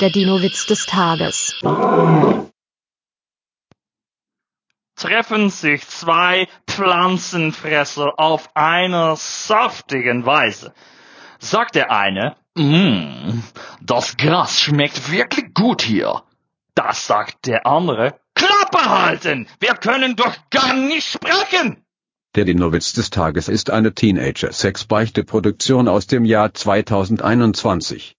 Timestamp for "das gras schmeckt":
13.80-15.10